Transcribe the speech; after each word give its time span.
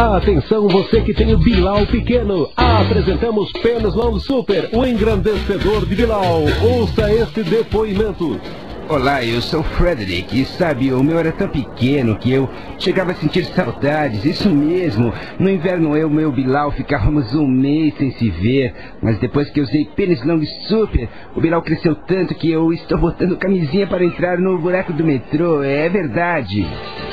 Atenção, 0.00 0.66
você 0.66 1.02
que 1.02 1.12
tem 1.12 1.34
o 1.34 1.38
Bilal 1.38 1.86
pequeno. 1.86 2.48
Apresentamos 2.56 3.52
Penas 3.52 3.94
Long 3.94 4.18
Super, 4.18 4.70
o 4.72 4.86
engrandecedor 4.86 5.84
de 5.84 5.94
Bilal. 5.94 6.40
Ouça 6.62 7.12
este 7.12 7.42
depoimento. 7.42 8.40
Olá, 8.88 9.22
eu 9.22 9.42
sou 9.42 9.60
o 9.60 9.62
Frederick 9.62 10.40
e 10.40 10.46
sabe, 10.46 10.90
o 10.90 11.04
meu 11.04 11.18
era 11.18 11.30
tão 11.30 11.48
pequeno 11.48 12.16
que 12.16 12.32
eu 12.32 12.48
chegava 12.78 13.12
a 13.12 13.14
sentir 13.14 13.44
saudades, 13.44 14.24
isso 14.24 14.48
mesmo. 14.48 15.12
No 15.38 15.50
inverno 15.50 15.94
eu 15.94 16.08
e 16.08 16.14
meu 16.14 16.32
Bilal 16.32 16.72
ficávamos 16.72 17.34
um 17.34 17.46
mês 17.46 17.94
sem 17.98 18.10
se 18.12 18.30
ver, 18.30 18.74
mas 19.02 19.18
depois 19.18 19.50
que 19.50 19.60
eu 19.60 19.64
usei 19.64 19.84
Pênis 19.84 20.24
Long 20.24 20.42
Super, 20.66 21.10
o 21.36 21.42
Bilal 21.42 21.60
cresceu 21.60 21.94
tanto 21.94 22.34
que 22.34 22.50
eu 22.50 22.72
estou 22.72 22.96
botando 22.96 23.36
camisinha 23.36 23.86
para 23.86 24.02
entrar 24.02 24.38
no 24.38 24.58
buraco 24.58 24.94
do 24.94 25.04
metrô, 25.04 25.62
é 25.62 25.90
verdade. 25.90 26.66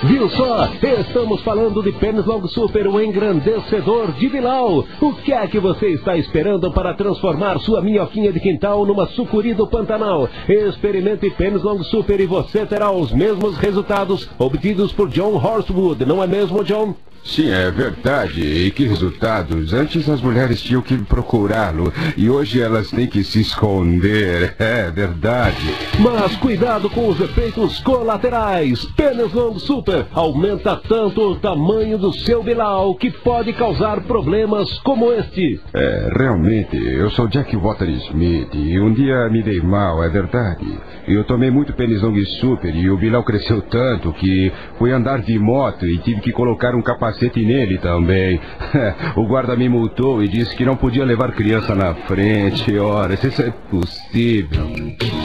Viu 0.03 0.29
só? 0.29 0.69
Estamos 0.99 1.41
falando 1.41 1.81
de 1.81 1.91
Pênis 1.91 2.25
Long 2.25 2.45
Super, 2.47 2.87
o 2.87 3.01
engrandecedor 3.01 4.11
de 4.11 4.29
Bilal. 4.29 4.85
O 5.01 5.13
que 5.13 5.33
é 5.33 5.47
que 5.47 5.59
você 5.59 5.87
está 5.87 6.15
esperando 6.15 6.71
para 6.71 6.93
transformar 6.93 7.57
sua 7.59 7.81
minhoquinha 7.81 8.31
de 8.31 8.39
quintal 8.39 8.85
numa 8.85 9.07
sucuri 9.07 9.55
do 9.55 9.65
Pantanal? 9.65 10.29
Experimente 10.47 11.29
Pênis 11.31 11.63
Long 11.63 11.81
Super 11.83 12.19
e 12.19 12.27
você 12.27 12.65
terá 12.65 12.91
os 12.91 13.11
mesmos 13.11 13.57
resultados 13.57 14.29
obtidos 14.37 14.91
por 14.91 15.09
John 15.09 15.35
Horsewood, 15.35 16.05
não 16.05 16.21
é 16.23 16.27
mesmo, 16.27 16.63
John? 16.63 16.93
Sim, 17.27 17.49
é 17.49 17.69
verdade. 17.69 18.41
E 18.41 18.71
que 18.71 18.87
resultados? 18.87 19.73
Antes 19.73 20.07
as 20.09 20.21
mulheres 20.21 20.61
tinham 20.61 20.81
que 20.81 20.97
procurá-lo 20.97 21.93
e 22.15 22.29
hoje 22.29 22.61
elas 22.61 22.89
têm 22.89 23.05
que 23.05 23.23
se 23.23 23.41
esconder. 23.41 24.55
É 24.67 24.91
verdade. 24.91 25.73
Mas 25.99 26.35
cuidado 26.37 26.89
com 26.89 27.07
os 27.07 27.19
efeitos 27.19 27.79
colaterais. 27.79 28.85
Pênis 28.95 29.33
Long 29.33 29.57
Super 29.59 29.86
aumenta 30.13 30.75
tanto 30.87 31.21
o 31.21 31.35
tamanho 31.35 31.97
do 31.97 32.13
seu 32.13 32.43
Bilal 32.43 32.95
que 32.95 33.11
pode 33.11 33.53
causar 33.53 34.01
problemas 34.01 34.79
como 34.79 35.11
este. 35.13 35.59
É, 35.73 36.09
realmente, 36.17 36.77
eu 36.77 37.09
sou 37.11 37.27
Jack 37.27 37.55
Walter 37.55 37.89
Smith 37.89 38.53
e 38.53 38.79
um 38.79 38.93
dia 38.93 39.29
me 39.29 39.41
dei 39.43 39.61
mal, 39.61 40.03
é 40.03 40.09
verdade. 40.09 40.65
Eu 41.07 41.23
tomei 41.23 41.49
muito 41.49 41.73
Pênis 41.73 42.01
Long 42.01 42.17
Super 42.39 42.75
e 42.75 42.89
o 42.89 42.97
Bilal 42.97 43.23
cresceu 43.23 43.61
tanto 43.61 44.11
que 44.13 44.51
fui 44.77 44.91
andar 44.91 45.21
de 45.21 45.37
moto 45.39 45.85
e 45.85 45.97
tive 45.99 46.21
que 46.21 46.31
colocar 46.31 46.75
um 46.75 46.81
capacete 46.81 47.43
nele 47.45 47.77
também. 47.77 48.39
o 49.15 49.25
guarda 49.25 49.55
me 49.55 49.69
multou 49.69 50.23
e 50.23 50.27
disse 50.27 50.55
que 50.55 50.65
não 50.65 50.75
podia 50.75 51.05
levar 51.05 51.31
criança 51.31 51.73
na 51.73 51.93
frente. 51.95 52.77
Ora, 52.77 53.15
se 53.15 53.27
isso 53.27 53.41
é 53.41 53.51
possível. 53.69 54.67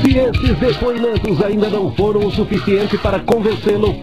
Se 0.03 0.19
esses 0.19 0.59
depoimentos 0.59 1.43
ainda 1.43 1.69
não 1.69 1.91
foram 1.93 2.27
o 2.27 2.31
suficiente 2.31 2.99
para 2.99 3.21
convencê-lo, 3.21 3.95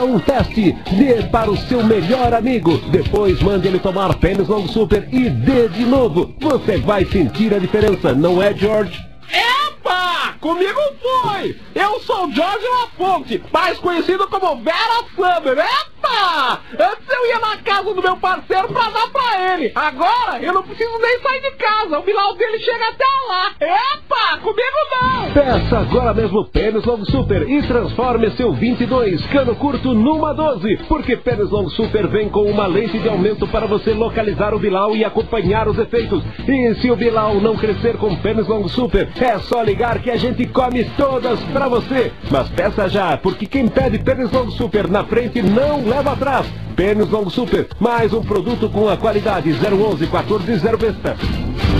faça 0.00 0.04
um 0.04 0.18
teste. 0.18 0.72
Dê 0.92 1.22
para 1.24 1.50
o 1.50 1.56
seu 1.56 1.84
melhor 1.84 2.32
amigo. 2.32 2.78
Depois 2.90 3.40
mande 3.42 3.68
ele 3.68 3.78
tomar 3.78 4.14
Pênis 4.16 4.48
Long 4.48 4.66
Super 4.66 5.06
e 5.12 5.28
dê 5.28 5.68
de 5.68 5.84
novo. 5.84 6.34
Você 6.40 6.78
vai 6.78 7.04
sentir 7.04 7.54
a 7.54 7.58
diferença, 7.58 8.14
não 8.14 8.42
é, 8.42 8.54
George? 8.54 8.98
Epa! 9.30 10.34
Comigo 10.40 10.80
foi! 11.00 11.58
Eu 11.74 12.00
sou 12.00 12.30
George 12.32 12.66
Lafonte, 12.80 13.42
mais 13.52 13.78
conhecido 13.78 14.26
como 14.28 14.62
Vera 14.62 15.04
Summer. 15.14 15.58
Epa! 15.58 15.99
Antes 16.78 17.08
eu 17.08 17.26
ia 17.26 17.38
na 17.38 17.56
casa 17.58 17.94
do 17.94 18.02
meu 18.02 18.16
parceiro 18.16 18.68
pra 18.68 18.90
dar 18.90 19.08
pra 19.08 19.54
ele. 19.54 19.72
Agora 19.74 20.38
eu 20.40 20.52
não 20.52 20.62
preciso 20.62 20.98
nem 20.98 21.20
sair 21.20 21.40
de 21.40 21.50
casa. 21.52 21.98
O 21.98 22.02
Bilal 22.02 22.34
dele 22.34 22.58
chega 22.58 22.88
até 22.88 23.04
lá. 23.28 23.52
Epa! 23.60 24.38
Comigo 24.38 24.76
não! 24.92 25.32
Peça 25.32 25.78
agora 25.78 26.14
mesmo 26.14 26.44
Pênis 26.46 26.84
Long 26.84 27.04
Super 27.04 27.48
e 27.48 27.62
transforme 27.66 28.30
seu 28.32 28.52
22 28.52 29.24
cano 29.26 29.54
curto 29.56 29.94
numa 29.94 30.34
12. 30.34 30.76
Porque 30.88 31.16
Pênis 31.16 31.50
Long 31.50 31.68
Super 31.68 32.06
vem 32.08 32.28
com 32.28 32.42
uma 32.42 32.66
lente 32.66 32.98
de 32.98 33.08
aumento 33.08 33.46
para 33.46 33.66
você 33.66 33.92
localizar 33.92 34.54
o 34.54 34.58
Bilal 34.58 34.96
e 34.96 35.04
acompanhar 35.04 35.68
os 35.68 35.78
efeitos. 35.78 36.22
E 36.48 36.74
se 36.76 36.90
o 36.90 36.96
Bilal 36.96 37.34
não 37.34 37.56
crescer 37.56 37.96
com 37.96 38.16
Pênis 38.16 38.48
Long 38.48 38.66
Super, 38.68 39.08
é 39.20 39.38
só 39.38 39.62
ligar 39.62 40.00
que 40.00 40.10
a 40.10 40.16
gente 40.16 40.46
come 40.46 40.84
todas 40.96 41.40
pra 41.52 41.68
você. 41.68 42.12
Mas 42.30 42.48
peça 42.48 42.88
já, 42.88 43.16
porque 43.16 43.46
quem 43.46 43.68
pede 43.68 43.98
Pênis 43.98 44.32
Long 44.32 44.50
Super 44.50 44.88
na 44.88 45.04
frente 45.04 45.42
não 45.42 45.86
leva 45.86 45.99
atrás. 46.08 46.46
Pênis 46.74 47.10
Long 47.10 47.28
Super, 47.28 47.68
mais 47.78 48.12
um 48.14 48.22
produto 48.22 48.70
com 48.70 48.88
a 48.88 48.96
qualidade 48.96 49.50
011 49.52 50.06
14 50.06 50.58
060. 50.58 51.79